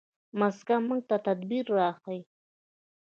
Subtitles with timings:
[0.39, 2.21] مځکه موږ ته تدبر راښيي.